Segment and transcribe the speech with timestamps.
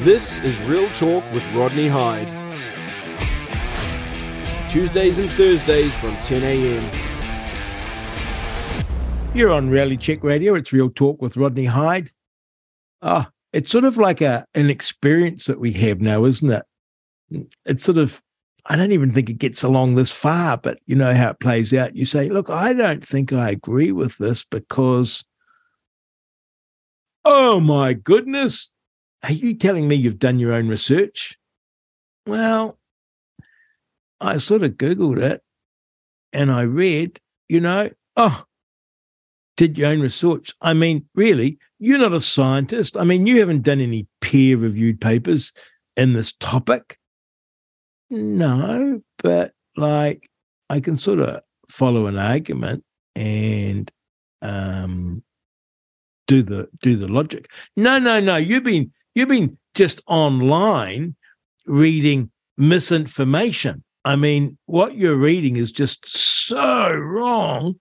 [0.00, 2.26] This is Real Talk with Rodney Hide.
[4.70, 6.90] Tuesdays and Thursdays from 10 a.m.
[9.34, 10.54] You're on Reality Check Radio.
[10.54, 12.12] It's Real Talk with Rodney Hide.
[13.02, 16.64] Ah, oh, it's sort of like a an experience that we have now, isn't it?
[17.66, 18.22] It's sort of
[18.64, 21.74] I don't even think it gets along this far, but you know how it plays
[21.74, 21.94] out.
[21.94, 25.26] You say, look, I don't think I agree with this because,
[27.22, 28.72] oh my goodness,
[29.24, 31.38] are you telling me you've done your own research?
[32.26, 32.78] Well,
[34.20, 35.42] I sort of Googled it
[36.32, 38.44] and I read, you know, oh,
[39.56, 40.54] did your own research.
[40.60, 42.96] I mean, really, you're not a scientist.
[42.96, 45.52] I mean, you haven't done any peer reviewed papers
[45.96, 46.98] in this topic.
[48.08, 50.28] No, but like
[50.68, 52.84] I can sort of follow an argument
[53.14, 53.90] and
[54.42, 55.22] um
[56.26, 57.48] do the do the logic.
[57.76, 58.36] No, no, no.
[58.36, 61.14] You've been you've been just online
[61.66, 63.84] reading misinformation.
[64.04, 67.78] I mean, what you're reading is just so wrong.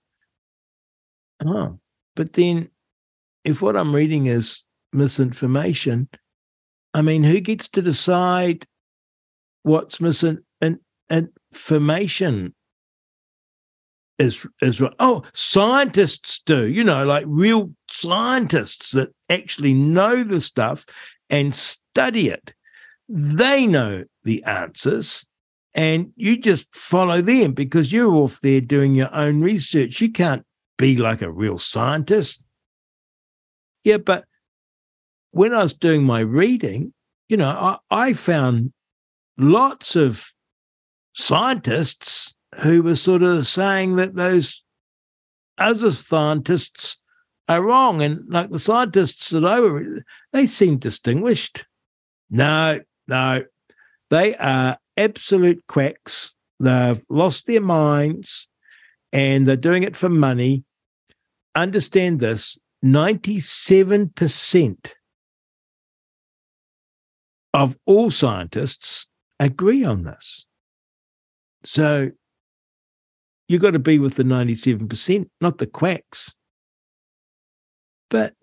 [1.46, 1.80] Oh,
[2.16, 2.70] but then
[3.46, 6.09] if what I'm reading is misinformation,
[6.94, 8.66] I mean, who gets to decide
[9.64, 12.53] what's missing and information
[14.18, 14.94] is is right.
[15.00, 20.86] Oh, scientists do, you know, like real scientists that actually know the stuff
[21.30, 22.53] and study it.
[23.08, 25.25] They know the answers,
[25.73, 30.02] and you just follow them because you're off there doing your own research.
[30.02, 30.45] You can't
[30.77, 32.44] be like a real scientist.
[33.83, 34.25] Yeah, but
[35.31, 36.94] when I was doing my reading,
[37.27, 38.73] you know, I, I found
[39.38, 40.31] lots of
[41.13, 44.63] scientists who were sort of saying that those
[45.57, 47.00] other scientists
[47.50, 48.02] are wrong.
[48.02, 49.83] And like the scientists that I were,
[50.31, 51.66] they seem distinguished.
[52.30, 53.44] No, no,
[54.09, 56.33] they are absolute quacks.
[56.59, 58.47] They've lost their minds
[59.12, 60.63] and they're doing it for money.
[61.56, 64.91] Understand this 97%
[67.53, 69.07] of all scientists
[69.40, 70.45] agree on this.
[71.63, 72.12] So
[73.47, 76.35] you've got to be with the 97%, not the quacks.
[78.09, 78.34] But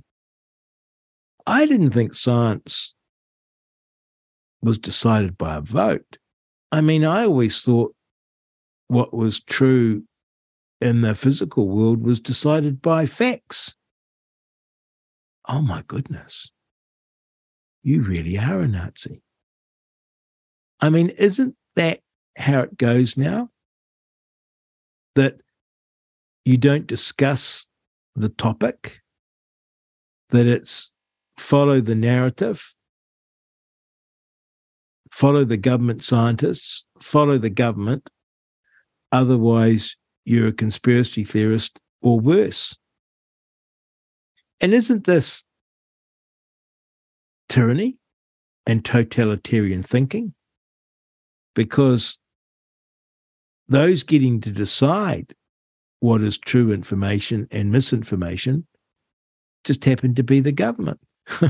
[1.46, 2.94] I didn't think science
[4.62, 6.18] was decided by a vote.
[6.72, 7.94] I mean, I always thought
[8.88, 10.04] what was true
[10.80, 13.76] in the physical world was decided by facts.
[15.48, 16.50] Oh my goodness.
[17.82, 19.22] You really are a Nazi.
[20.80, 22.00] I mean, isn't that
[22.36, 23.50] how it goes now?
[25.14, 25.40] That
[26.44, 27.68] you don't discuss
[28.14, 29.00] the topic,
[30.30, 30.92] that it's
[31.38, 32.74] follow the narrative,
[35.12, 38.08] follow the government scientists, follow the government.
[39.12, 42.76] Otherwise, you're a conspiracy theorist or worse.
[44.60, 45.44] And isn't this
[47.48, 47.98] tyranny
[48.66, 50.34] and totalitarian thinking?
[51.56, 52.18] because
[53.66, 55.34] those getting to decide
[55.98, 58.64] what is true information and misinformation
[59.66, 61.00] just happen to be the government.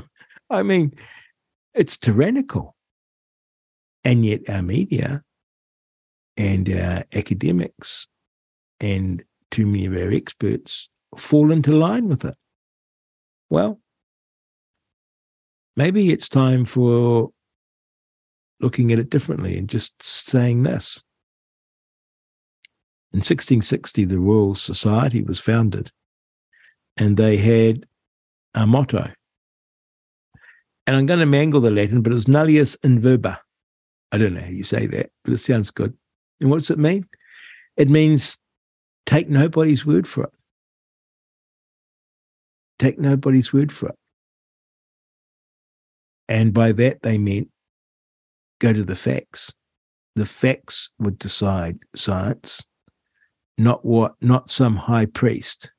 [0.50, 0.92] I mean,
[1.74, 2.74] it's tyrannical.
[4.04, 5.22] And yet our media
[6.36, 8.08] and our academics
[8.80, 12.34] and too many of our experts fall into line with it.
[13.50, 13.80] Well,
[15.76, 17.30] maybe it's time for
[18.60, 21.02] looking at it differently and just saying this.
[23.12, 25.90] In 1660, the Royal Society was founded,
[26.96, 27.86] and they had
[28.56, 29.08] a motto.
[30.86, 33.40] And I'm going to mangle the Latin, but it's nullius in verba.
[34.12, 35.96] I don't know how you say that, but it sounds good.
[36.40, 37.04] And what does it mean?
[37.76, 38.38] It means
[39.04, 40.30] take nobody's word for it.
[42.78, 43.98] Take nobody's word for it.
[46.28, 47.50] And by that, they meant
[48.60, 49.54] go to the facts.
[50.14, 52.64] The facts would decide science,
[53.58, 55.72] not what, not some high priest.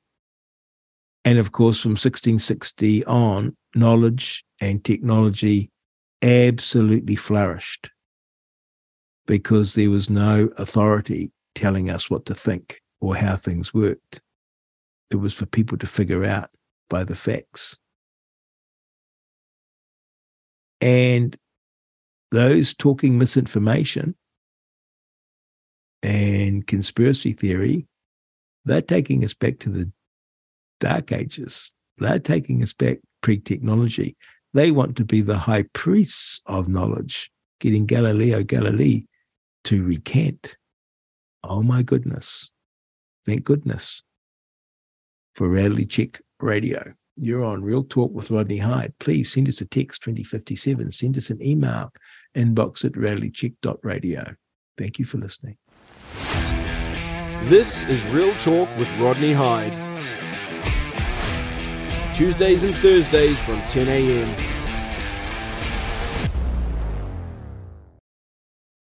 [1.28, 5.70] And of course, from 1660 on, knowledge and technology
[6.22, 7.90] absolutely flourished
[9.26, 14.22] because there was no authority telling us what to think or how things worked.
[15.10, 16.48] It was for people to figure out
[16.88, 17.78] by the facts.
[20.80, 21.36] And
[22.30, 24.14] those talking misinformation
[26.02, 27.86] and conspiracy theory,
[28.64, 29.92] they're taking us back to the
[30.80, 31.72] dark ages.
[31.98, 34.16] They're taking us back pre technology.
[34.54, 37.30] They want to be the high priests of knowledge,
[37.60, 39.04] getting Galileo Galilei
[39.64, 40.56] to recant.
[41.44, 42.52] Oh my goodness.
[43.26, 44.02] Thank goodness
[45.34, 46.94] for Reality Check Radio.
[47.16, 48.94] You're on Real Talk with Rodney Hide.
[49.00, 50.92] Please send us a text 2057.
[50.92, 51.92] Send us an email,
[52.36, 54.34] inbox at realitycheck.radio.
[54.78, 55.56] Thank you for listening.
[57.48, 59.87] This is Real Talk with Rodney Hide.
[62.18, 64.47] Tuesdays and Thursdays from 10 a.m.